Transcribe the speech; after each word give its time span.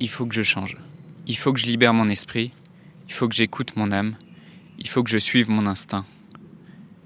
il 0.00 0.08
faut 0.08 0.26
que 0.26 0.34
je 0.34 0.42
change. 0.42 0.76
Il 1.26 1.36
faut 1.36 1.52
que 1.52 1.58
je 1.58 1.66
libère 1.66 1.94
mon 1.94 2.08
esprit. 2.08 2.52
Il 3.08 3.12
faut 3.12 3.28
que 3.28 3.34
j'écoute 3.34 3.76
mon 3.76 3.90
âme. 3.90 4.14
Il 4.78 4.88
faut 4.88 5.02
que 5.02 5.10
je 5.10 5.18
suive 5.18 5.50
mon 5.50 5.66
instinct. 5.66 6.06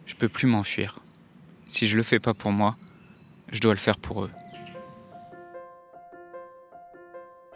Je 0.06 0.14
peux 0.14 0.28
plus 0.28 0.46
m'enfuir. 0.46 0.98
Si 1.66 1.86
je 1.86 1.96
le 1.96 2.02
fais 2.02 2.18
pas 2.18 2.34
pour 2.34 2.52
moi, 2.52 2.76
je 3.50 3.60
dois 3.60 3.72
le 3.72 3.78
faire 3.78 3.96
pour 3.96 4.24
eux. 4.24 4.30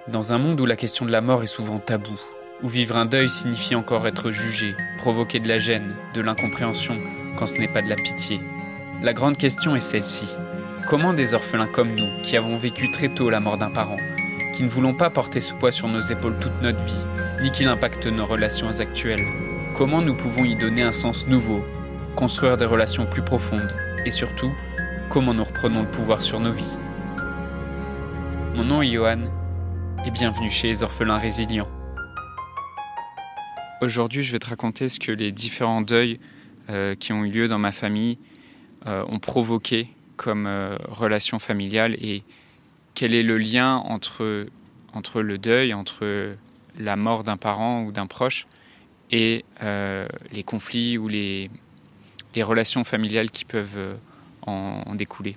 Dans 0.08 0.32
un 0.32 0.38
monde 0.38 0.60
où 0.60 0.66
la 0.66 0.76
question 0.76 1.04
de 1.04 1.10
la 1.10 1.20
mort 1.20 1.42
est 1.42 1.48
souvent 1.48 1.80
taboue, 1.80 2.20
où 2.62 2.68
vivre 2.68 2.96
un 2.96 3.06
deuil 3.06 3.28
signifie 3.28 3.74
encore 3.74 4.06
être 4.06 4.30
jugé, 4.30 4.74
provoquer 4.98 5.40
de 5.40 5.48
la 5.48 5.58
gêne, 5.58 5.96
de 6.14 6.20
l'incompréhension, 6.20 6.96
quand 7.36 7.46
ce 7.46 7.58
n'est 7.58 7.68
pas 7.68 7.82
de 7.82 7.88
la 7.88 7.96
pitié, 7.96 8.40
la 9.02 9.12
grande 9.12 9.36
question 9.36 9.76
est 9.76 9.80
celle-ci. 9.80 10.26
Comment 10.88 11.12
des 11.12 11.34
orphelins 11.34 11.66
comme 11.66 11.94
nous, 11.94 12.22
qui 12.22 12.36
avons 12.36 12.56
vécu 12.56 12.90
très 12.90 13.08
tôt 13.08 13.28
la 13.28 13.40
mort 13.40 13.58
d'un 13.58 13.70
parent, 13.70 13.96
qui 14.56 14.62
ne 14.62 14.70
voulons 14.70 14.94
pas 14.94 15.10
porter 15.10 15.42
ce 15.42 15.52
poids 15.52 15.70
sur 15.70 15.86
nos 15.86 16.00
épaules 16.00 16.38
toute 16.40 16.62
notre 16.62 16.82
vie, 16.82 17.04
ni 17.42 17.50
qu'il 17.50 17.68
impacte 17.68 18.06
nos 18.06 18.24
relations 18.24 18.80
actuelles, 18.80 19.26
comment 19.74 20.00
nous 20.00 20.16
pouvons 20.16 20.46
y 20.46 20.56
donner 20.56 20.80
un 20.80 20.92
sens 20.92 21.26
nouveau, 21.26 21.62
construire 22.14 22.56
des 22.56 22.64
relations 22.64 23.04
plus 23.04 23.20
profondes, 23.20 23.70
et 24.06 24.10
surtout, 24.10 24.50
comment 25.10 25.34
nous 25.34 25.44
reprenons 25.44 25.82
le 25.82 25.90
pouvoir 25.90 26.22
sur 26.22 26.40
nos 26.40 26.52
vies? 26.52 26.78
Mon 28.54 28.64
nom 28.64 28.80
est 28.80 28.88
Johan, 28.88 29.24
et 30.06 30.10
bienvenue 30.10 30.48
chez 30.48 30.68
les 30.68 30.82
orphelins 30.82 31.18
résilients. 31.18 31.68
Aujourd'hui, 33.82 34.22
je 34.22 34.32
vais 34.32 34.38
te 34.38 34.48
raconter 34.48 34.88
ce 34.88 34.98
que 34.98 35.12
les 35.12 35.32
différents 35.32 35.82
deuils 35.82 36.18
euh, 36.70 36.94
qui 36.94 37.12
ont 37.12 37.26
eu 37.26 37.30
lieu 37.30 37.46
dans 37.46 37.58
ma 37.58 37.72
famille 37.72 38.16
euh, 38.86 39.04
ont 39.06 39.18
provoqué 39.18 39.90
comme 40.16 40.46
euh, 40.46 40.78
relation 40.88 41.38
familiale 41.38 41.94
et 42.00 42.22
quel 42.96 43.14
est 43.14 43.22
le 43.22 43.38
lien 43.38 43.76
entre, 43.76 44.48
entre 44.92 45.22
le 45.22 45.38
deuil, 45.38 45.72
entre 45.72 46.34
la 46.76 46.96
mort 46.96 47.22
d'un 47.22 47.36
parent 47.36 47.84
ou 47.84 47.92
d'un 47.92 48.08
proche 48.08 48.48
et 49.12 49.44
les 50.32 50.42
conflits 50.42 50.98
ou 50.98 51.06
les, 51.06 51.48
relations 52.38 52.84
familiales 52.84 53.30
qui 53.30 53.44
peuvent 53.44 53.96
en, 54.42 54.82
en 54.84 54.94
découler. 54.94 55.36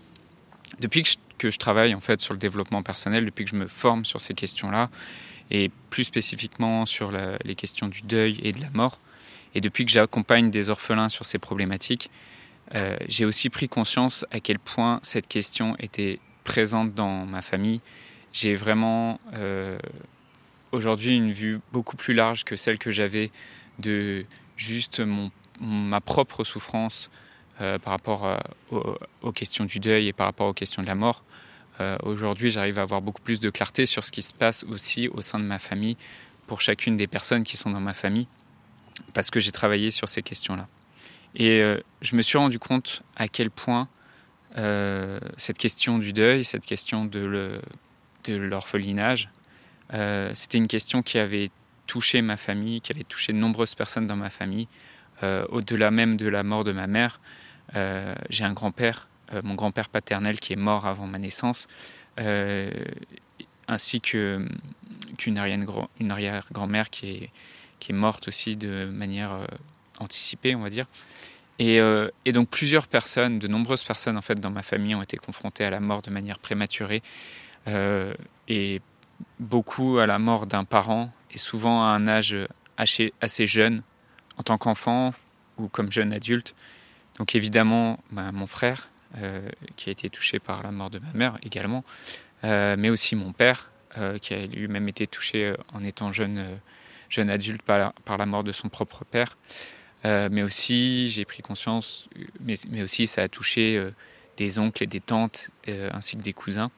Depuis 0.79 1.03
que 1.03 1.09
je, 1.09 1.15
que 1.37 1.49
je, 1.49 1.57
travaille 1.57 1.93
en 1.95 2.01
fait 2.01 2.19
sur 2.19 2.33
le 2.33 2.39
développement 2.39 2.83
personnel, 2.83 3.25
depuis 3.25 3.45
que 3.45 3.51
je 3.51 3.55
me 3.55 3.67
forme 3.67 4.03
sur 4.03 4.19
ces 4.19 4.33
questions-là, 4.33 4.89
et 5.51 5.71
plus 5.89 6.03
spécifiquement 6.03 6.85
sur 6.85 7.11
les 7.43 7.55
questions 7.55 7.87
du 7.87 8.01
deuil 8.01 8.39
et 8.43 8.51
de 8.51 8.61
la 8.61 8.69
mort. 8.69 8.99
Et 9.55 9.61
depuis 9.61 9.85
que 9.85 9.91
j'accompagne 9.91 10.51
des 10.51 10.69
orphelins 10.69 11.09
sur 11.09 11.25
ces 11.25 11.39
problématiques, 11.39 12.11
euh, 12.75 12.97
j'ai 13.07 13.25
aussi 13.25 13.49
pris 13.49 13.67
conscience 13.67 14.25
à 14.31 14.39
quel 14.39 14.59
point 14.59 14.99
cette 15.01 15.27
question 15.27 15.75
était 15.79 16.19
présente 16.43 16.93
dans 16.93 17.25
ma 17.25 17.41
famille. 17.41 17.81
J'ai 18.33 18.55
vraiment 18.55 19.19
euh, 19.33 19.77
aujourd'hui 20.71 21.15
une 21.15 21.31
vue 21.31 21.59
beaucoup 21.71 21.97
plus 21.97 22.13
large 22.13 22.43
que 22.43 22.55
celle 22.55 22.77
que 22.77 22.91
j'avais 22.91 23.31
de 23.79 24.25
juste 24.57 24.99
mon, 24.99 25.31
ma 25.59 26.01
propre 26.01 26.43
souffrance 26.43 27.09
euh, 27.61 27.77
par 27.79 27.91
rapport 27.91 28.25
à, 28.25 28.39
aux, 28.71 29.31
questions 29.31 29.65
du 29.65 29.79
deuil 29.79 30.07
et 30.07 30.13
par 30.13 30.27
rapport 30.27 30.47
aux 30.47 30.53
questions 30.53 30.81
de 30.81 30.87
la 30.87 30.95
mort. 30.95 31.23
Euh, 31.81 31.97
Aujourd'hui, 32.03 32.51
j'arrive 32.51 32.79
à 32.79 32.83
avoir 32.83 33.01
beaucoup 33.01 33.21
plus 33.21 33.39
de 33.39 33.49
clarté 33.49 33.85
sur 33.85 34.05
ce 34.05 34.11
qui 34.11 34.21
se 34.21 34.33
passe 34.33 34.63
aussi 34.65 35.07
au 35.07 35.21
sein 35.21 35.39
de 35.39 35.45
ma 35.45 35.59
famille 35.59 35.97
pour 36.47 36.61
chacune 36.61 36.97
des 36.97 37.07
personnes 37.07 37.43
qui 37.43 37.57
sont 37.57 37.69
dans 37.69 37.79
ma 37.79 37.93
famille, 37.93 38.27
parce 39.13 39.29
que 39.29 39.39
j'ai 39.39 39.51
travaillé 39.51 39.91
sur 39.91 40.09
ces 40.09 40.21
questions-là. 40.21 40.67
Et 41.35 41.61
euh, 41.61 41.79
je 42.01 42.15
me 42.15 42.21
suis 42.21 42.37
rendu 42.37 42.59
compte 42.59 43.03
à 43.15 43.27
quel 43.27 43.51
point 43.51 43.87
euh, 44.57 45.19
cette 45.37 45.57
question 45.57 45.99
du 45.99 46.13
deuil, 46.13 46.43
cette 46.43 46.65
question 46.65 47.05
de 47.05 47.61
l'orphelinage, 48.27 49.29
euh, 49.93 50.31
c'était 50.33 50.57
une 50.57 50.67
question 50.67 51.01
qui 51.01 51.17
avait 51.17 51.51
touché 51.87 52.21
ma 52.21 52.37
famille, 52.37 52.81
qui 52.81 52.91
avait 52.91 53.03
touché 53.03 53.33
de 53.33 53.37
nombreuses 53.37 53.75
personnes 53.75 54.07
dans 54.07 54.15
ma 54.15 54.29
famille, 54.29 54.67
euh, 55.23 55.45
au-delà 55.49 55.91
même 55.91 56.17
de 56.17 56.27
la 56.27 56.43
mort 56.43 56.63
de 56.63 56.71
ma 56.71 56.87
mère. 56.87 57.19
J'ai 58.29 58.43
un 58.43 58.53
grand-père 58.53 59.07
mon 59.43 59.53
grand-père 59.53 59.89
paternel 59.89 60.39
qui 60.39 60.53
est 60.53 60.55
mort 60.55 60.87
avant 60.87 61.05
ma 61.05 61.19
naissance, 61.19 61.67
ainsi 63.67 64.01
qu'une 64.01 64.49
arrière-grand-mère 65.37 66.89
qui 66.89 67.29
est, 67.89 67.93
morte 67.93 68.27
aussi 68.27 68.57
de 68.57 68.85
manière 68.85 69.45
anticipée, 69.99 70.55
on 70.55 70.61
va 70.61 70.71
dire. 70.71 70.87
Et, 71.59 71.81
euh, 71.81 72.09
et, 72.23 72.31
donc 72.31 72.49
plusieurs 72.49 72.87
personnes, 72.87 73.37
de 73.37 73.47
nombreuses 73.47 73.83
personnes 73.83 74.17
en 74.17 74.21
fait 74.21 74.39
dans 74.39 74.49
ma 74.49 74.63
famille 74.63 74.95
ont 74.95 75.01
été 75.01 75.17
confrontées 75.17 75.65
à 75.65 75.69
la 75.69 75.81
mort 75.81 76.01
de 76.01 76.09
manière 76.09 76.39
prématurée 76.39 77.03
euh, 77.67 78.13
et 78.47 78.81
beaucoup 79.39 79.99
à 79.99 80.07
la 80.07 80.19
mort 80.19 80.47
d'un 80.47 80.63
parent 80.63 81.11
et 81.31 81.37
souvent 81.37 81.83
à 81.83 81.87
un 81.87 82.07
âge 82.07 82.35
assez, 82.77 83.11
jeune 83.45 83.83
en 84.37 84.43
tant 84.43 84.57
qu'enfant 84.57 85.13
ou 85.57 85.67
comme 85.67 85.91
jeune 85.91 86.13
adulte. 86.13 86.55
Donc 87.17 87.35
évidemment 87.35 87.99
bah, 88.09 88.31
mon 88.31 88.47
frère 88.47 88.89
euh, 89.17 89.49
qui 89.75 89.89
a 89.89 89.91
été 89.91 90.09
touché 90.09 90.39
par 90.39 90.63
la 90.63 90.71
mort 90.71 90.89
de 90.89 90.99
ma 90.99 91.11
mère 91.13 91.37
également, 91.43 91.83
mais 92.41 92.89
aussi 92.89 93.17
mon 93.17 93.33
père, 93.33 93.69
qui 94.21 94.33
a 94.33 94.45
lui-même 94.45 94.87
été 94.87 95.07
touché 95.07 95.53
en 95.73 95.83
étant 95.83 96.13
jeune, 96.13 96.39
adulte 97.17 97.61
par 97.63 98.17
la, 98.17 98.25
mort 98.25 98.45
de 98.45 98.53
son 98.53 98.69
propre 98.69 99.03
père. 99.03 99.35
Mais 100.03 100.43
aussi, 100.43 101.09
j'ai 101.09 101.25
pris 101.25 101.41
conscience, 101.41 102.07
mais, 102.39 102.55
mais, 102.69 102.83
aussi 102.83 103.07
ça 103.07 103.23
a 103.23 103.27
touché 103.27 103.81
des 104.37 104.59
oncles 104.59 104.83
et 104.83 104.87
des 104.87 105.01
tantes, 105.01 105.49
ainsi 105.67 106.15
que 106.15 106.21
des 106.21 106.33
cousins. 106.33 106.71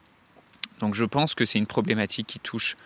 Donc 0.80 0.94
je 0.94 1.04
pense 1.04 1.34
que 1.34 1.44
c'est 1.44 1.58
une 1.58 1.66
problématique 1.66 2.26
qui 2.26 2.40
touche 2.40 2.76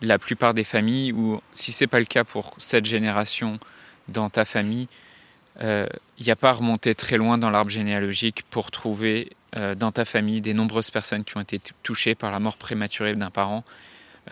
la 0.00 0.18
plupart 0.18 0.54
des 0.54 0.64
familles, 0.64 1.12
ou 1.12 1.40
si 1.52 1.72
ce 1.72 1.84
n'est 1.84 1.88
pas 1.88 1.98
le 1.98 2.04
cas 2.04 2.24
pour 2.24 2.54
cette 2.58 2.84
génération 2.84 3.58
dans 4.08 4.30
ta 4.30 4.44
famille, 4.44 4.88
il 5.60 5.66
euh, 5.66 5.86
n'y 6.20 6.30
a 6.30 6.36
pas 6.36 6.50
à 6.50 6.52
remonter 6.52 6.94
très 6.94 7.16
loin 7.16 7.38
dans 7.38 7.50
l'arbre 7.50 7.70
généalogique 7.70 8.44
pour 8.50 8.70
trouver 8.70 9.30
euh, 9.56 9.74
dans 9.74 9.92
ta 9.92 10.04
famille 10.04 10.40
des 10.40 10.54
nombreuses 10.54 10.90
personnes 10.90 11.24
qui 11.24 11.36
ont 11.36 11.40
été 11.40 11.60
touchées 11.82 12.14
par 12.14 12.32
la 12.32 12.40
mort 12.40 12.56
prématurée 12.56 13.14
d'un 13.14 13.30
parent, 13.30 13.64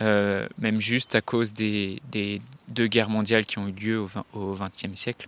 euh, 0.01 0.47
même 0.57 0.81
juste 0.81 1.15
à 1.15 1.21
cause 1.21 1.53
des, 1.53 2.01
des, 2.11 2.41
deux 2.67 2.87
guerres 2.87 3.09
mondiales 3.09 3.45
qui 3.45 3.57
ont 3.57 3.67
eu 3.67 3.71
lieu 3.71 4.05
au 4.33 4.55
XXe 4.55 4.95
siècle. 4.95 5.27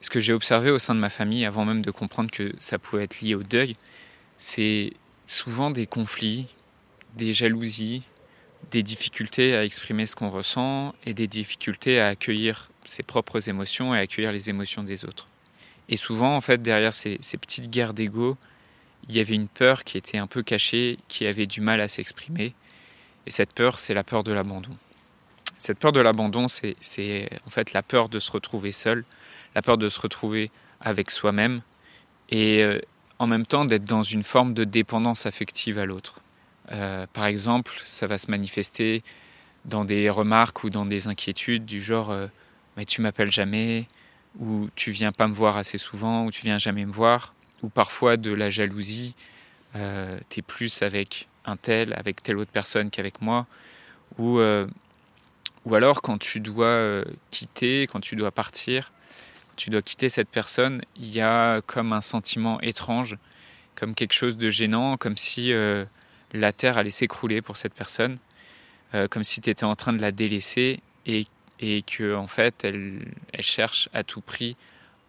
Ce 0.00 0.10
que 0.10 0.20
j'ai 0.20 0.32
observé 0.32 0.70
au 0.70 0.78
sein 0.78 0.94
de 0.94 1.00
ma 1.00 1.10
famille, 1.10 1.44
avant 1.44 1.64
même 1.64 1.82
de 1.82 1.90
comprendre 1.90 2.30
que 2.30 2.54
ça 2.58 2.78
pouvait 2.78 3.04
être 3.04 3.20
lié 3.20 3.34
au 3.34 3.42
deuil, 3.42 3.76
c'est 4.38 4.92
souvent 5.26 5.70
des 5.70 5.86
conflits, 5.86 6.46
des 7.16 7.32
jalousies, 7.32 8.02
des 8.70 8.82
difficultés 8.82 9.54
à 9.54 9.64
exprimer 9.64 10.06
ce 10.06 10.16
qu'on 10.16 10.30
ressent 10.30 10.94
et 11.04 11.14
des 11.14 11.26
difficultés 11.26 12.00
à 12.00 12.08
accueillir 12.08 12.70
ses 12.84 13.02
propres 13.02 13.48
émotions 13.48 13.94
et 13.94 13.98
à 13.98 14.00
accueillir 14.02 14.32
les 14.32 14.48
émotions 14.48 14.82
des 14.82 15.04
autres. 15.04 15.28
Et 15.88 15.96
souvent, 15.96 16.36
en 16.36 16.40
fait, 16.40 16.62
derrière 16.62 16.94
ces, 16.94 17.18
ces 17.20 17.36
petites 17.36 17.68
guerres 17.68 17.94
d'ego, 17.94 18.36
il 19.08 19.16
y 19.16 19.20
avait 19.20 19.34
une 19.34 19.48
peur 19.48 19.84
qui 19.84 19.98
était 19.98 20.18
un 20.18 20.26
peu 20.26 20.42
cachée, 20.42 20.98
qui 21.08 21.26
avait 21.26 21.46
du 21.46 21.60
mal 21.60 21.80
à 21.80 21.88
s'exprimer. 21.88 22.54
Et 23.26 23.30
cette 23.30 23.52
peur, 23.52 23.78
c'est 23.80 23.94
la 23.94 24.04
peur 24.04 24.22
de 24.22 24.32
l'abandon. 24.32 24.76
Cette 25.58 25.78
peur 25.78 25.92
de 25.92 26.00
l'abandon, 26.00 26.46
c'est 26.48 27.28
en 27.46 27.50
fait 27.50 27.72
la 27.72 27.82
peur 27.82 28.08
de 28.08 28.18
se 28.18 28.30
retrouver 28.30 28.72
seul, 28.72 29.04
la 29.54 29.62
peur 29.62 29.78
de 29.78 29.88
se 29.88 30.00
retrouver 30.00 30.50
avec 30.80 31.10
soi-même, 31.10 31.62
et 32.30 32.62
euh, 32.62 32.80
en 33.20 33.26
même 33.26 33.44
temps 33.44 33.66
d'être 33.66 33.84
dans 33.84 34.02
une 34.02 34.22
forme 34.22 34.54
de 34.54 34.64
dépendance 34.64 35.26
affective 35.26 35.78
à 35.78 35.84
l'autre. 35.84 36.20
Euh, 36.72 37.06
par 37.12 37.26
exemple, 37.26 37.72
ça 37.84 38.06
va 38.06 38.16
se 38.16 38.30
manifester 38.30 39.02
dans 39.66 39.84
des 39.84 40.08
remarques 40.08 40.64
ou 40.64 40.70
dans 40.70 40.86
des 40.86 41.06
inquiétudes 41.06 41.66
du 41.66 41.82
genre 41.82 42.10
euh, 42.10 42.28
mais 42.78 42.86
tu 42.86 43.02
m'appelles 43.02 43.30
jamais, 43.30 43.86
où 44.38 44.68
tu 44.74 44.90
viens 44.90 45.12
pas 45.12 45.28
me 45.28 45.34
voir 45.34 45.58
assez 45.58 45.76
souvent, 45.76 46.24
où 46.24 46.30
tu 46.30 46.42
viens 46.42 46.58
jamais 46.58 46.86
me 46.86 46.92
voir, 46.92 47.34
ou 47.62 47.68
parfois 47.68 48.16
de 48.16 48.32
la 48.32 48.48
jalousie, 48.48 49.14
euh, 49.76 50.18
tu 50.30 50.38
es 50.38 50.42
plus 50.42 50.80
avec 50.80 51.28
un 51.44 51.56
tel, 51.56 51.92
avec 51.94 52.22
telle 52.22 52.38
autre 52.38 52.52
personne 52.52 52.88
qu'avec 52.88 53.20
moi, 53.20 53.46
ou, 54.18 54.40
ou 55.64 55.74
alors 55.74 56.00
quand 56.00 56.18
tu 56.18 56.40
dois 56.40 57.02
quitter, 57.30 57.86
quand 57.86 58.00
tu 58.00 58.16
dois 58.16 58.30
partir, 58.30 58.92
tu 59.56 59.70
dois 59.70 59.82
quitter 59.82 60.08
cette 60.08 60.28
personne, 60.28 60.82
il 60.96 61.08
y 61.08 61.20
a 61.20 61.60
comme 61.62 61.92
un 61.92 62.00
sentiment 62.00 62.60
étrange, 62.60 63.16
comme 63.74 63.94
quelque 63.94 64.14
chose 64.14 64.36
de 64.36 64.50
gênant, 64.50 64.96
comme 64.96 65.16
si 65.16 65.52
euh, 65.52 65.84
la 66.32 66.52
terre 66.52 66.78
allait 66.78 66.90
s'écrouler 66.90 67.42
pour 67.42 67.56
cette 67.56 67.74
personne, 67.74 68.18
euh, 68.94 69.08
comme 69.08 69.24
si 69.24 69.40
tu 69.40 69.50
étais 69.50 69.64
en 69.64 69.76
train 69.76 69.92
de 69.92 70.00
la 70.00 70.12
délaisser 70.12 70.80
et 71.06 71.26
et 71.60 71.82
que 71.82 72.14
en 72.14 72.26
fait 72.26 72.64
elle, 72.64 73.04
cherche 73.40 73.88
à 73.92 74.02
tout 74.02 74.22
prix 74.22 74.56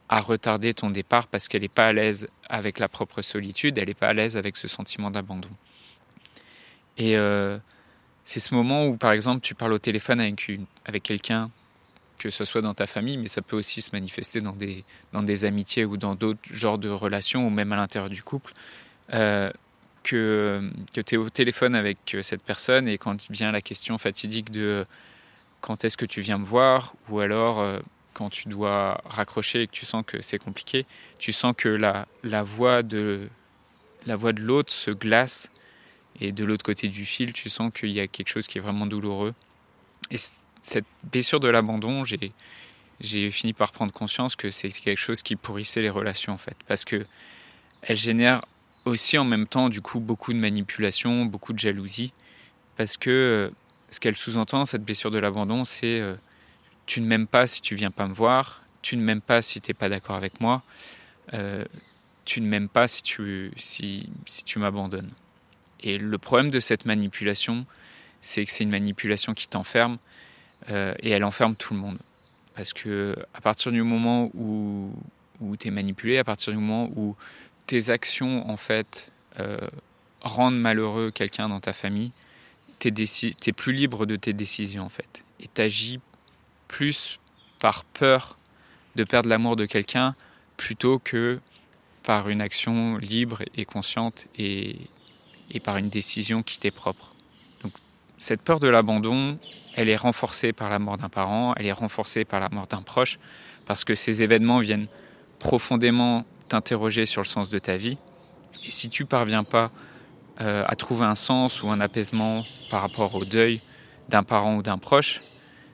à 0.09 0.19
retarder 0.19 0.73
ton 0.73 0.89
départ 0.89 1.27
parce 1.27 1.47
qu'elle 1.47 1.61
n'est 1.61 1.69
pas 1.69 1.87
à 1.87 1.93
l'aise 1.93 2.27
avec 2.49 2.79
la 2.79 2.89
propre 2.89 3.21
solitude, 3.21 3.77
elle 3.77 3.87
n'est 3.87 3.93
pas 3.93 4.09
à 4.09 4.13
l'aise 4.13 4.35
avec 4.35 4.57
ce 4.57 4.67
sentiment 4.67 5.09
d'abandon. 5.09 5.49
Et 6.97 7.15
euh, 7.15 7.57
c'est 8.25 8.41
ce 8.41 8.53
moment 8.53 8.85
où, 8.85 8.97
par 8.97 9.13
exemple, 9.13 9.39
tu 9.39 9.55
parles 9.55 9.71
au 9.71 9.79
téléphone 9.79 10.19
avec 10.19 11.03
quelqu'un, 11.03 11.49
que 12.21 12.29
ce 12.29 12.45
soit 12.45 12.61
dans 12.61 12.75
ta 12.75 12.85
famille, 12.85 13.17
mais 13.17 13.27
ça 13.27 13.41
peut 13.41 13.55
aussi 13.55 13.81
se 13.81 13.89
manifester 13.93 14.41
dans 14.41 14.53
des, 14.53 14.83
dans 15.11 15.23
des 15.23 15.43
amitiés 15.45 15.85
ou 15.85 15.97
dans 15.97 16.13
d'autres 16.13 16.39
genres 16.51 16.77
de 16.77 16.87
relations, 16.87 17.47
ou 17.47 17.49
même 17.49 17.71
à 17.71 17.77
l'intérieur 17.77 18.11
du 18.11 18.21
couple, 18.21 18.53
euh, 19.13 19.51
que, 20.03 20.69
que 20.93 21.01
tu 21.01 21.15
es 21.15 21.17
au 21.17 21.29
téléphone 21.29 21.73
avec 21.73 22.15
cette 22.21 22.43
personne 22.43 22.87
et 22.87 22.99
quand 22.99 23.17
vient 23.31 23.51
la 23.51 23.61
question 23.61 23.97
fatidique 23.97 24.51
de 24.51 24.85
quand 25.61 25.83
est-ce 25.83 25.97
que 25.97 26.05
tu 26.05 26.21
viens 26.21 26.37
me 26.37 26.45
voir? 26.45 26.93
Ou 27.09 27.19
alors 27.21 27.79
quand 28.13 28.29
tu 28.29 28.49
dois 28.49 29.01
raccrocher 29.05 29.63
et 29.63 29.67
que 29.67 29.71
tu 29.71 29.85
sens 29.85 30.03
que 30.05 30.21
c'est 30.21 30.37
compliqué, 30.37 30.85
tu 31.17 31.31
sens 31.31 31.55
que 31.57 31.69
la, 31.69 32.07
la 32.23 32.43
voix 32.43 32.83
de 32.83 33.29
la 34.05 34.15
voix 34.15 34.33
de 34.33 34.41
l'autre 34.41 34.71
se 34.71 34.91
glace 34.91 35.49
et 36.19 36.31
de 36.31 36.43
l'autre 36.43 36.63
côté 36.63 36.87
du 36.87 37.05
fil, 37.05 37.33
tu 37.33 37.49
sens 37.49 37.71
qu'il 37.73 37.91
y 37.91 37.99
a 37.99 38.07
quelque 38.07 38.29
chose 38.29 38.47
qui 38.47 38.59
est 38.59 38.61
vraiment 38.61 38.85
douloureux. 38.85 39.33
Cette 40.61 40.85
blessure 41.03 41.39
de 41.39 41.47
l'abandon, 41.47 42.03
j'ai 42.99 43.31
fini 43.31 43.53
par 43.53 43.71
prendre 43.71 43.91
conscience 43.91 44.35
que 44.35 44.51
c'est 44.51 44.69
quelque 44.69 44.99
chose 44.99 45.21
qui 45.21 45.35
pourrissait 45.35 45.81
les 45.81 45.89
relations 45.89 46.33
en 46.33 46.37
fait, 46.37 46.55
parce 46.67 46.85
que 46.85 47.05
elle 47.81 47.97
génère 47.97 48.41
aussi 48.85 49.17
en 49.17 49.25
même 49.25 49.47
temps 49.47 49.69
du 49.69 49.81
coup 49.81 49.99
beaucoup 49.99 50.33
de 50.33 50.37
manipulation, 50.37 51.25
beaucoup 51.25 51.53
de 51.53 51.59
jalousie, 51.59 52.13
parce 52.77 52.97
que 52.97 53.09
euh, 53.09 53.49
ce 53.89 53.99
qu'elle 53.99 54.15
sous-entend 54.15 54.65
cette 54.65 54.83
blessure 54.83 55.11
de 55.11 55.17
l'abandon, 55.17 55.65
c'est 55.65 55.99
euh, 55.99 56.15
tu 56.85 57.01
ne 57.01 57.07
m'aimes 57.07 57.27
pas 57.27 57.47
si 57.47 57.61
tu 57.61 57.75
viens 57.75 57.91
pas 57.91 58.07
me 58.07 58.13
voir, 58.13 58.61
tu 58.81 58.97
ne 58.97 59.03
m'aimes 59.03 59.21
pas 59.21 59.41
si 59.41 59.61
tu 59.61 59.69
n'es 59.69 59.73
pas 59.73 59.89
d'accord 59.89 60.15
avec 60.15 60.39
moi, 60.39 60.63
euh, 61.33 61.65
tu 62.25 62.41
ne 62.41 62.47
m'aimes 62.47 62.69
pas 62.69 62.87
si 62.87 63.01
tu, 63.03 63.51
si 63.57 64.09
tu 64.45 64.59
m'abandonnes. 64.59 65.11
Et 65.81 65.97
le 65.97 66.17
problème 66.17 66.51
de 66.51 66.59
cette 66.59 66.85
manipulation, 66.85 67.65
c'est 68.21 68.45
que 68.45 68.51
c'est 68.51 68.63
une 68.63 68.69
manipulation 68.69 69.33
qui 69.33 69.47
t'enferme 69.47 69.97
euh, 70.69 70.93
et 70.99 71.09
elle 71.09 71.23
enferme 71.23 71.55
tout 71.55 71.73
le 71.73 71.79
monde. 71.79 71.97
Parce 72.55 72.73
que 72.73 73.15
à 73.33 73.41
partir 73.41 73.71
du 73.71 73.81
moment 73.81 74.29
où, 74.33 74.91
tu 75.59 75.67
es 75.67 75.71
manipulé, 75.71 76.17
à 76.17 76.23
partir 76.23 76.53
du 76.53 76.59
moment 76.59 76.89
où 76.95 77.15
tes 77.67 77.89
actions 77.89 78.49
en 78.49 78.57
fait 78.57 79.11
euh, 79.39 79.57
rendent 80.21 80.59
malheureux 80.59 81.11
quelqu'un 81.11 81.49
dans 81.49 81.59
ta 81.59 81.73
famille, 81.73 82.11
tu 82.79 82.89
es, 82.89 83.51
plus 83.53 83.73
libre 83.73 84.05
de 84.05 84.15
tes 84.15 84.33
décisions 84.33 84.83
en 84.83 84.89
fait. 84.89 85.23
Et 85.39 85.47
tu 85.53 85.61
agis 85.61 85.99
plus 86.67 87.19
par 87.59 87.83
peur 87.85 88.37
de 88.95 89.03
perdre 89.03 89.29
l'amour 89.29 89.55
de 89.55 89.65
quelqu'un 89.65 90.15
plutôt 90.57 90.99
que 90.99 91.39
par 92.03 92.29
une 92.29 92.41
action 92.41 92.97
libre 92.97 93.43
et 93.55 93.65
consciente 93.65 94.27
et 94.37 94.77
par 95.63 95.77
une 95.77 95.89
décision 95.89 96.43
qui 96.43 96.59
t'est 96.59 96.71
propre. 96.71 97.10
Cette 98.21 98.43
peur 98.43 98.59
de 98.59 98.67
l'abandon, 98.67 99.39
elle 99.75 99.89
est 99.89 99.95
renforcée 99.95 100.53
par 100.53 100.69
la 100.69 100.77
mort 100.77 100.95
d'un 100.95 101.09
parent, 101.09 101.55
elle 101.57 101.65
est 101.65 101.71
renforcée 101.71 102.23
par 102.23 102.39
la 102.39 102.49
mort 102.49 102.67
d'un 102.67 102.83
proche, 102.83 103.17
parce 103.65 103.83
que 103.83 103.95
ces 103.95 104.21
événements 104.21 104.59
viennent 104.59 104.85
profondément 105.39 106.23
t'interroger 106.47 107.07
sur 107.07 107.21
le 107.21 107.25
sens 107.25 107.49
de 107.49 107.57
ta 107.57 107.77
vie. 107.77 107.97
Et 108.63 108.69
si 108.69 108.89
tu 108.89 109.05
parviens 109.05 109.43
pas 109.43 109.71
euh, 110.39 110.63
à 110.67 110.75
trouver 110.75 111.05
un 111.05 111.15
sens 111.15 111.63
ou 111.63 111.69
un 111.71 111.81
apaisement 111.81 112.43
par 112.69 112.83
rapport 112.83 113.15
au 113.15 113.25
deuil 113.25 113.59
d'un 114.07 114.21
parent 114.21 114.55
ou 114.57 114.61
d'un 114.61 114.77
proche, 114.77 115.21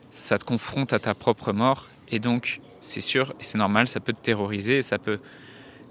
ça 0.09 0.37
te 0.37 0.45
confronte 0.45 0.93
à 0.93 0.99
ta 0.99 1.13
propre 1.13 1.51
mort. 1.51 1.89
Et 2.07 2.19
donc, 2.19 2.61
c'est 2.79 3.01
sûr 3.01 3.33
et 3.41 3.43
c'est 3.43 3.57
normal, 3.57 3.89
ça 3.89 3.99
peut 3.99 4.13
te 4.13 4.23
terroriser, 4.23 4.83
ça 4.83 4.99
peut 4.99 5.19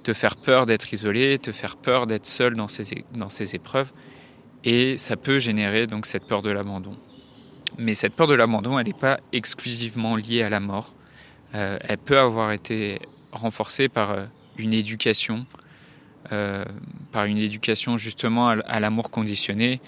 te 0.05 0.14
faire 0.14 0.37
peur 0.37 0.64
d'être 0.64 0.91
isolé, 0.94 1.38
te 1.38 1.52
faire 1.52 1.76
peur 1.76 2.06
d'être 2.06 2.25
seul 2.25 2.55
dans 2.55 2.69
ces, 2.69 3.05
dans 3.12 3.29
ces 3.29 3.55
épreuves, 3.55 3.93
et 4.67 4.99
ça 4.99 5.17
peut 5.17 5.39
générer 5.39 5.87
donc 5.87 6.07
cette 6.07 6.27
peur 6.27 6.43
de 6.43 6.51
l'abandon. 6.51 6.97
Mais 7.79 7.95
cette 7.95 8.15
peur 8.15 8.27
de 8.27 8.35
l'abandon, 8.35 8.79
elle 8.79 8.87
n'est 8.87 8.93
pas 8.93 9.19
exclusivement 9.33 10.17
liée 10.17 10.43
à 10.43 10.51
la 10.51 10.59
mort. 10.59 10.93
Euh, 11.55 11.79
elle 11.83 11.99
peut 11.99 12.19
avoir 12.19 12.51
été 12.51 13.01
renforcée 13.31 13.89
par 13.89 14.11
euh, 14.11 14.25
une 14.59 14.75
éducation, 14.75 15.47
euh, 16.33 16.65
par 17.13 17.27
une 17.27 17.39
éducation 17.39 17.97
justement 17.97 18.49
à, 18.49 18.81
l'amour 18.81 19.13
conditionné, 19.13 19.81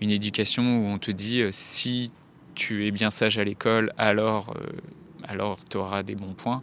une 0.00 0.10
éducation 0.10 0.78
où 0.78 0.86
on 0.86 0.98
te 0.98 1.12
dit 1.12 1.42
si 1.52 2.10
tu 2.56 2.86
es 2.86 2.90
bien 2.90 3.10
sage 3.10 3.38
à 3.38 3.44
l'école, 3.44 3.92
alors, 3.98 4.56
alors 5.22 5.58
tu 5.70 5.76
auras 5.76 6.02
des 6.02 6.16
bons 6.16 6.34
points. 6.34 6.62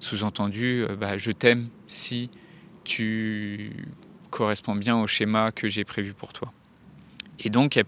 Sous-entendu, 0.00 0.86
bah, 0.98 1.18
je 1.18 1.30
t'aime 1.30 1.68
si 1.86 2.30
tu 2.84 3.72
corresponds 4.30 4.76
bien 4.76 4.98
au 4.98 5.06
schéma 5.06 5.52
que 5.52 5.68
j'ai 5.68 5.84
prévu 5.84 6.14
pour 6.14 6.32
toi. 6.32 6.52
Et 7.42 7.50
donc, 7.50 7.80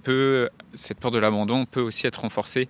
cette 0.75 0.99
peur 0.99 1.10
de 1.10 1.19
l'abandon 1.19 1.66
peut 1.66 1.81
aussi 1.81 2.06
être 2.06 2.22
renforcée 2.22 2.69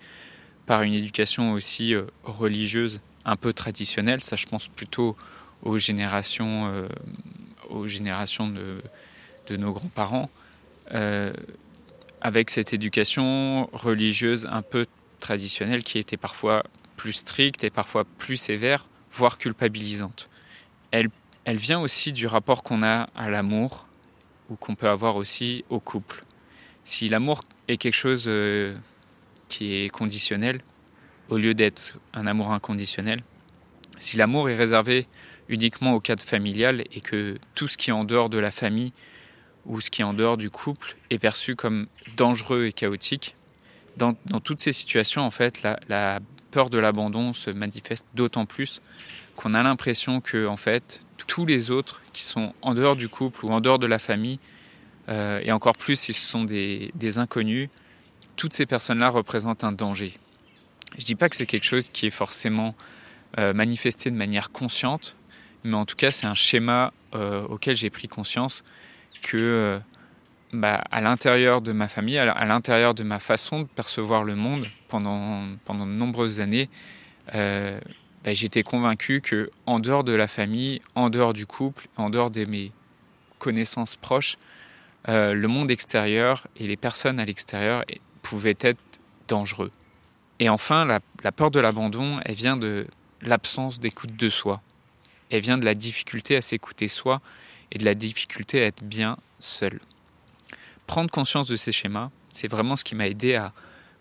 par 0.66 0.82
une 0.82 0.94
éducation 0.94 1.52
aussi 1.52 1.94
euh, 1.94 2.04
religieuse 2.24 3.00
un 3.24 3.36
peu 3.36 3.52
traditionnelle. 3.52 4.22
Ça, 4.22 4.36
je 4.36 4.46
pense 4.46 4.68
plutôt 4.68 5.16
aux 5.62 5.78
générations, 5.78 6.66
euh, 6.66 6.88
aux 7.70 7.86
générations 7.86 8.48
de, 8.48 8.82
nos 9.56 9.72
grands-parents, 9.72 10.30
euh, 10.94 11.32
avec 12.20 12.50
cette 12.50 12.72
éducation 12.72 13.68
religieuse 13.72 14.48
un 14.50 14.62
peu 14.62 14.86
traditionnelle 15.20 15.84
qui 15.84 15.98
était 15.98 16.16
parfois 16.16 16.64
plus 16.96 17.12
stricte 17.12 17.62
et 17.64 17.70
parfois 17.70 18.04
plus 18.18 18.38
sévère, 18.38 18.86
voire 19.12 19.36
culpabilisante. 19.36 20.30
Elle 20.90 21.10
vient 21.48 21.80
aussi 21.80 22.12
du 22.12 22.26
rapport 22.26 22.62
qu'on 22.62 22.82
a 22.82 23.10
à 23.14 23.28
l'amour 23.28 23.88
ou 24.48 24.56
qu'on 24.56 24.74
peut 24.74 24.88
avoir 24.88 25.16
aussi 25.16 25.64
au 25.68 25.80
couple. 25.80 26.24
Si 26.84 27.08
l'amour 27.08 27.44
est 27.68 27.76
quelque 27.76 27.94
chose 27.94 28.24
euh, 28.26 28.76
qui 29.48 29.74
est 29.74 29.88
conditionnel, 29.88 30.60
au 31.28 31.38
lieu 31.38 31.54
d'être 31.54 31.98
un 32.12 32.26
amour 32.26 32.52
inconditionnel, 32.52 33.22
si 33.98 34.16
l'amour 34.16 34.50
est 34.50 34.56
réservé 34.56 35.06
uniquement 35.48 35.94
au 35.94 36.00
cadre 36.00 36.24
familial 36.24 36.84
et 36.92 37.00
que 37.00 37.38
tout 37.54 37.68
ce 37.68 37.76
qui 37.76 37.90
est 37.90 37.92
en 37.92 38.04
dehors 38.04 38.28
de 38.28 38.38
la 38.38 38.50
famille 38.50 38.92
ou 39.64 39.80
ce 39.80 39.90
qui 39.90 40.02
est 40.02 40.04
en 40.04 40.14
dehors 40.14 40.36
du 40.36 40.50
couple 40.50 40.96
est 41.10 41.18
perçu 41.18 41.54
comme 41.54 41.86
dangereux 42.16 42.66
et 42.66 42.72
chaotique, 42.72 43.36
dans, 43.96 44.14
toutes 44.42 44.60
ces 44.60 44.72
situations, 44.72 45.22
en 45.22 45.30
fait, 45.30 45.62
la, 45.62 45.78
la 45.88 46.20
peur 46.50 46.70
de 46.70 46.78
l'abandon 46.78 47.34
se 47.34 47.50
manifeste 47.50 48.06
d'autant 48.14 48.46
plus 48.46 48.80
qu'on 49.36 49.54
a 49.54 49.62
l'impression 49.62 50.20
que, 50.20 50.46
en 50.46 50.56
fait, 50.56 51.04
tous 51.26 51.46
les 51.46 51.70
autres 51.70 52.02
qui 52.12 52.22
sont 52.22 52.54
en 52.62 52.74
dehors 52.74 52.96
du 52.96 53.08
couple 53.08 53.44
ou 53.44 53.50
en 53.50 53.60
dehors 53.60 53.78
de 53.78 53.86
la 53.86 53.98
famille, 53.98 54.38
euh, 55.12 55.40
et 55.42 55.52
encore 55.52 55.76
plus 55.76 55.96
si 55.96 56.12
ce 56.14 56.26
sont 56.26 56.44
des, 56.44 57.18
inconnus, 57.18 57.68
toutes 58.36 58.54
ces 58.54 58.64
personnes-là 58.64 59.10
représentent 59.10 59.62
un 59.62 59.72
danger. 59.72 60.14
Je 60.96 61.02
ne 61.02 61.04
dis 61.04 61.14
pas 61.14 61.28
que 61.28 61.36
c'est 61.36 61.46
quelque 61.46 61.66
chose 61.66 61.88
qui 61.88 62.06
est 62.06 62.10
forcément 62.10 62.74
euh, 63.38 63.52
manifesté 63.52 64.10
de 64.10 64.16
manière 64.16 64.50
consciente, 64.52 65.16
mais 65.64 65.76
en 65.76 65.84
tout 65.84 65.96
cas 65.96 66.10
c'est 66.10 66.26
un 66.26 66.34
schéma 66.34 66.92
euh, 67.14 67.44
auquel 67.44 67.76
j'ai 67.76 67.90
pris 67.90 68.08
conscience 68.08 68.64
que 69.22 69.78
bah, 70.52 70.82
à 70.90 71.00
l'intérieur 71.02 71.60
de 71.60 71.72
ma 71.72 71.88
famille, 71.88 72.16
à 72.18 72.44
l'intérieur 72.44 72.94
de 72.94 73.02
ma 73.02 73.18
façon 73.18 73.60
de 73.60 73.66
percevoir 73.66 74.24
le 74.24 74.34
monde 74.34 74.66
pendant, 74.88 75.42
pendant 75.66 75.86
de 75.86 75.92
nombreuses 75.92 76.40
années, 76.40 76.70
bah, 77.32 78.32
j'étais 78.32 78.62
convaincu 78.62 79.20
que 79.20 79.50
en 79.66 79.78
dehors 79.78 80.04
de 80.04 80.12
la 80.12 80.26
famille, 80.26 80.80
en 80.94 81.10
dehors 81.10 81.34
du 81.34 81.46
couple, 81.46 81.88
en 81.96 82.10
dehors 82.10 82.30
de 82.30 82.44
mes 82.44 82.72
connaissances 83.38 83.96
proches, 83.96 84.38
euh, 85.08 85.34
le 85.34 85.48
monde 85.48 85.70
extérieur 85.70 86.46
et 86.56 86.66
les 86.66 86.76
personnes 86.76 87.18
à 87.18 87.24
l'extérieur 87.24 87.84
pouvaient 88.22 88.58
être 88.60 88.80
dangereux. 89.28 89.72
Et 90.38 90.48
enfin, 90.48 90.84
la, 90.84 91.00
la 91.24 91.32
peur 91.32 91.50
de 91.50 91.60
l'abandon, 91.60 92.20
elle 92.24 92.34
vient 92.34 92.56
de 92.56 92.86
l'absence 93.20 93.80
d'écoute 93.80 94.16
de 94.16 94.28
soi. 94.28 94.60
Elle 95.30 95.40
vient 95.40 95.58
de 95.58 95.64
la 95.64 95.74
difficulté 95.74 96.36
à 96.36 96.42
s'écouter 96.42 96.88
soi 96.88 97.20
et 97.70 97.78
de 97.78 97.84
la 97.84 97.94
difficulté 97.94 98.62
à 98.62 98.66
être 98.66 98.82
bien 98.84 99.16
seul. 99.38 99.80
Prendre 100.86 101.10
conscience 101.10 101.46
de 101.46 101.56
ces 101.56 101.72
schémas, 101.72 102.10
c'est 102.30 102.48
vraiment 102.48 102.76
ce 102.76 102.84
qui 102.84 102.94
m'a 102.94 103.08
aidé 103.08 103.34
à 103.34 103.52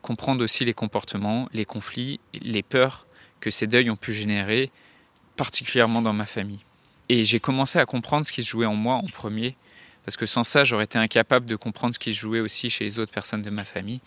comprendre 0.02 0.44
aussi 0.44 0.66
les 0.66 0.74
comportements, 0.74 1.48
les 1.54 1.66
conflits, 1.66 2.20
les 2.34 2.64
peurs 2.64 3.06
que 3.40 3.50
ces 3.50 3.68
deuils 3.68 3.90
ont 3.90 3.96
pu 3.96 4.14
générer, 4.14 4.70
particulièrement 5.36 6.02
dans 6.02 6.14
ma 6.14 6.26
famille. 6.26 6.64
Et 7.10 7.24
j'ai 7.24 7.40
commencé 7.40 7.80
à 7.80 7.86
comprendre 7.86 8.26
ce 8.26 8.32
qui 8.32 8.44
se 8.44 8.50
jouait 8.50 8.66
en 8.66 8.76
moi 8.76 8.96
en 8.96 9.08
premier, 9.08 9.56
parce 10.06 10.18
que 10.18 10.26
sans 10.26 10.44
ça, 10.44 10.64
j'aurais 10.64 10.86
été 10.86 10.98
incapable 10.98 11.46
de 11.46 11.56
comprendre 11.56 11.94
ce 11.94 12.00
qui 12.00 12.14
se 12.14 12.20
jouait 12.20 12.40
aussi 12.40 12.70
chez 12.70 12.84
les 12.84 13.00
autres 13.00 13.12
personnes 13.12 13.42
de 13.42 13.50
ma 13.50 13.66
famille. 13.66 14.02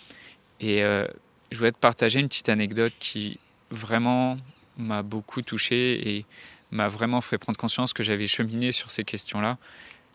Et 0.60 0.82
euh, 0.82 1.06
je 1.52 1.58
voulais 1.58 1.72
te 1.72 1.78
partager 1.78 2.20
une 2.20 2.28
petite 2.28 2.48
anecdote 2.48 2.92
qui 2.98 3.38
vraiment 3.70 4.38
m'a 4.76 5.02
beaucoup 5.02 5.42
touché 5.42 6.16
et 6.16 6.26
m'a 6.72 6.88
vraiment 6.88 7.20
fait 7.20 7.38
prendre 7.38 7.58
conscience 7.58 7.92
que 7.92 8.02
j'avais 8.02 8.26
cheminé 8.26 8.72
sur 8.72 8.90
ces 8.90 9.04
questions-là. 9.04 9.58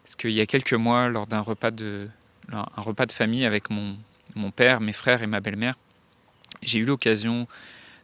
Parce 0.04 0.16
qu'il 0.16 0.32
y 0.32 0.42
a 0.42 0.46
quelques 0.46 0.74
mois, 0.74 1.08
lors 1.08 1.28
d'un 1.28 1.40
repas 1.40 1.72
de, 1.72 2.10
un 2.52 2.82
repas 2.82 3.06
de 3.06 3.12
famille 3.12 3.46
avec 3.46 3.70
mon, 3.70 3.98
mon 4.36 4.52
père, 4.52 4.82
mes 4.82 4.94
frères 4.94 5.24
et 5.24 5.28
ma 5.28 5.40
belle-mère, 5.40 5.76
j'ai 6.62 6.80
eu 6.80 6.86
l'occasion 6.86 7.48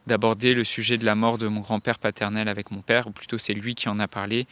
d'aborder 0.06 0.54
le 0.54 0.64
sujet 0.64 0.98
de 0.98 1.04
la 1.04 1.14
mort 1.14 1.36
de 1.36 1.48
mon 1.48 1.60
grand-père 1.60 1.98
paternel 1.98 2.48
avec 2.48 2.70
mon 2.70 2.80
père, 2.80 3.08
ou 3.08 3.10
plutôt 3.10 3.38
c'est 3.38 3.54
lui 3.54 3.74
qui 3.74 3.88
en 3.88 3.98
a 3.98 4.06
parlé. 4.06 4.46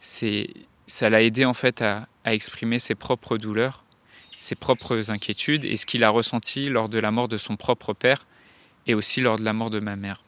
C'est, 0.00 0.50
ça 0.86 1.10
l'a 1.10 1.22
aidé 1.22 1.44
en 1.44 1.54
fait 1.54 1.82
à, 1.82 2.06
exprimer 2.24 2.78
ses 2.78 2.94
propres 2.94 3.38
douleurs, 3.38 3.84
ses 4.38 4.56
propres 4.56 5.10
inquiétudes 5.10 5.64
et 5.64 5.76
ce 5.76 5.86
qu'il 5.86 6.02
a 6.02 6.10
ressenti 6.10 6.68
lors 6.68 6.88
de 6.88 6.98
la 6.98 7.10
mort 7.10 7.28
de 7.28 7.38
son 7.38 7.56
propre 7.56 7.92
père 7.92 8.26
et 8.86 8.94
aussi 8.94 9.20
lors 9.20 9.38
de 9.38 9.44
la 9.44 9.52
mort 9.52 9.70
de 9.70 9.80
ma 9.80 9.94
mère. 9.96 10.22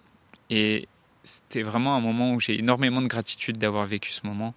Et 0.48 0.86
c'était 1.24 1.62
vraiment 1.62 1.96
un 1.96 2.00
moment 2.00 2.32
où 2.34 2.40
j'ai 2.40 2.58
énormément 2.58 3.02
de 3.02 3.08
gratitude 3.08 3.58
d'avoir 3.58 3.86
vécu 3.86 4.12
ce 4.12 4.26
moment. 4.26 4.54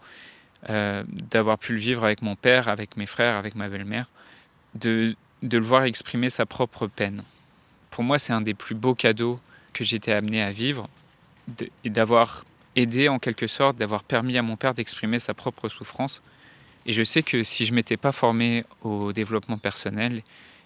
euh, 0.69 1.03
d'avoir 1.07 1.57
pu 1.57 1.73
le 1.73 1.79
vivre 1.79 2.03
avec 2.03 2.21
mon 2.21 2.35
père, 2.35 2.67
avec 2.67 2.95
mes 2.97 3.07
frères, 3.07 3.35
avec 3.35 3.55
ma 3.55 3.67
belle-mère, 3.67 4.05
de, 4.75 5.15
de 5.41 5.57
le 5.57 5.63
voir 5.63 5.85
exprimer 5.85 6.29
sa 6.29 6.45
propre 6.45 6.87
peine. 6.87 7.23
Pour 7.89 8.03
moi, 8.03 8.19
c'est 8.19 8.33
un 8.33 8.41
des 8.41 8.53
plus 8.53 8.75
beaux 8.75 8.95
cadeaux 8.95 9.39
que 9.73 9.83
j'étais 9.83 10.11
amené 10.11 10.41
à 10.41 10.51
vivre, 10.51 10.87
et 11.83 11.89
d'avoir 11.89 12.45
aidé 12.75 13.09
en 13.09 13.19
quelque 13.19 13.47
sorte, 13.47 13.77
d'avoir 13.77 14.03
permis 14.03 14.37
à 14.37 14.41
mon 14.41 14.55
père 14.55 14.73
d'exprimer 14.73 15.19
sa 15.19 15.33
propre 15.33 15.69
souffrance. 15.69 16.21
Et 16.85 16.93
je 16.93 17.03
sais 17.03 17.23
que 17.23 17.43
si 17.43 17.65
je 17.65 17.73
m'étais 17.73 17.97
pas 17.97 18.11
formé 18.11 18.65
au 18.81 19.13
développement 19.13 19.57
personnel 19.57 20.23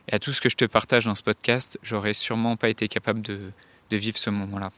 et 0.08 0.16
à 0.16 0.20
tout 0.20 0.32
ce 0.32 0.42
que 0.42 0.50
je 0.50 0.56
te 0.56 0.66
partage 0.66 1.06
dans 1.06 1.16
ce 1.16 1.24
podcast, 1.24 1.80
j'aurais 1.84 2.14
sûrement 2.14 2.58
pas 2.58 2.70
été 2.70 2.88
capable 2.88 3.22
de, 3.22 3.52
vivre 3.92 4.18
ce 4.18 4.30
moment-là. 4.30 4.72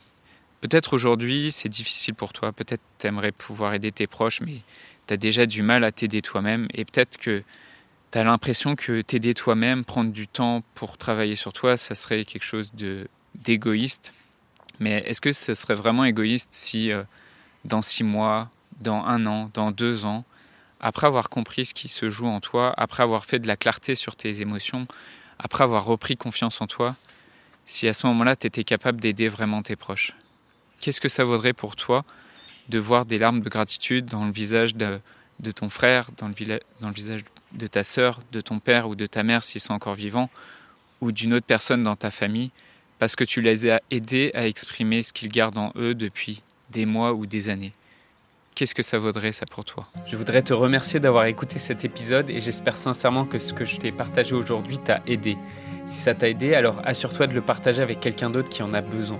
Peut-être 0.62 0.93
aujourd'hui 0.93 1.51
c'est 1.51 1.69
difficile 1.69 2.13
pour 2.13 2.34
toi, 2.34 2.51
peut-être 2.51 2.81
tu 3.00 3.07
aimerais 3.07 3.31
pouvoir 3.31 3.74
aider 3.74 3.91
tes 3.91 4.07
proches, 4.07 4.41
mais 4.41 4.62
tu 5.07 5.13
as 5.13 5.17
déjà 5.17 5.46
du 5.46 5.62
mal 5.62 5.84
à 5.84 5.91
t'aider 5.91 6.22
toi-même 6.22 6.67
et 6.74 6.86
peut-être 6.86 7.17
que 7.17 7.43
tu 8.12 8.17
as 8.17 8.24
l'impression 8.24 8.75
que 8.75 9.01
t'aider 9.01 9.34
toi-même, 9.34 9.86
prendre 9.86 10.12
du 10.12 10.27
temps 10.27 10.63
pour 10.75 10.98
travailler 10.98 11.36
sur 11.36 11.53
toi, 11.53 11.77
ça 11.77 11.96
serait 11.96 12.25
quelque 12.25 12.46
chose 12.46 12.74
d'égoïste. 13.36 14.13
Mais 14.79 15.03
est-ce 15.05 15.22
que 15.22 15.31
ce 15.31 15.55
serait 15.55 15.75
vraiment 15.75 16.05
égoïste 16.05 16.50
si 16.51 16.91
euh, 16.91 17.03
dans 17.65 17.81
six 17.81 18.03
mois, 18.03 18.50
dans 18.81 19.03
un 19.03 19.25
an, 19.25 19.50
dans 19.53 19.72
deux 19.72 20.05
ans, 20.05 20.24
après 20.79 21.07
avoir 21.07 21.29
compris 21.29 21.65
ce 21.65 21.74
qui 21.74 21.88
se 21.88 22.10
joue 22.10 22.27
en 22.27 22.39
toi, 22.39 22.74
après 22.77 23.03
avoir 23.03 23.25
fait 23.25 23.39
de 23.39 23.48
la 23.48 23.57
clarté 23.57 23.96
sur 23.96 24.15
tes 24.15 24.41
émotions, 24.41 24.88
après 25.39 25.63
avoir 25.63 25.86
repris 25.86 26.17
confiance 26.17 26.62
en 26.62 26.67
toi, 26.67 26.96
si 27.65 27.88
à 27.88 27.93
ce 27.93 28.07
moment-là 28.07 28.36
tu 28.36 28.48
étais 28.48 28.63
capable 28.63 29.01
d'aider 29.01 29.27
vraiment 29.27 29.63
tes 29.63 29.75
proches? 29.75 30.13
Qu'est-ce 30.79 31.01
que 31.01 31.10
ça 31.10 31.24
vaudrait 31.24 31.53
pour 31.53 31.75
toi 31.75 32.05
de 32.69 32.79
voir 32.79 33.05
des 33.05 33.17
larmes 33.17 33.41
de 33.41 33.50
gratitude 33.50 34.05
dans 34.05 34.25
le 34.25 34.31
visage 34.31 34.75
de, 34.75 35.00
ton 35.55 35.69
frère, 35.69 36.10
dans 36.17 36.27
le, 36.27 36.91
visage 36.91 37.24
de 37.53 37.67
ta 37.67 37.84
sœur, 37.84 38.22
de 38.31 38.41
ton 38.41 38.60
père 38.60 38.88
ou 38.88 38.96
de 38.96 39.05
ta 39.05 39.24
mère 39.24 39.43
s'ils 39.43 39.62
sont 39.62 39.74
encore 39.74 39.96
vivants, 39.96 40.29
ou 41.01 41.12
d'une 41.12 41.34
autre 41.34 41.46
personne 41.46 41.84
dans 41.84 41.96
ta 41.96 42.12
famille 42.12 42.51
parce 43.00 43.16
que 43.16 43.24
tu 43.24 43.42
les 43.42 43.70
as 43.70 43.82
aidés 43.92 44.32
à 44.34 44.48
exprimer 44.48 45.04
ce 45.04 45.13
qu'ils 45.13 45.32
gardent 45.32 45.58
en 45.58 45.72
eux 45.75 45.94
depuis 45.94 46.42
des 46.72 46.86
mois 46.86 47.13
ou 47.13 47.25
des 47.25 47.50
années. 47.50 47.74
Qu'est-ce 48.56 48.74
que 48.74 48.82
ça 48.82 48.98
vaudrait 48.98 49.32
ça 49.32 49.46
pour 49.46 49.66
toi? 49.66 49.88
Je 50.08 50.18
voudrais 50.18 50.42
te 50.42 50.51
remercier 50.51 51.00
d'avoir 51.00 51.25
écouté 51.25 51.60
cet 51.60 51.86
épisode 51.86 52.30
et 52.30 52.39
j'espère 52.39 52.75
sincèrement 52.75 53.25
que 53.25 53.38
ce 53.38 53.54
que 53.54 53.66
je 53.66 53.77
t'ai 53.77 53.92
partagé 53.92 54.34
aujourd'hui 54.34 54.80
t'a 54.80 55.01
aidé. 55.06 55.38
Si 55.86 56.00
ça 56.00 56.16
t'a 56.16 56.27
aidé, 56.27 56.56
alors 56.56 56.82
assure-toi 56.84 57.27
de 57.27 57.34
le 57.34 57.42
partager 57.42 57.84
avec 57.84 58.00
quelqu'un 58.00 58.32
d'autre 58.32 58.50
qui 58.50 58.63
en 58.63 58.74
a 58.74 58.82
besoin. 58.82 59.20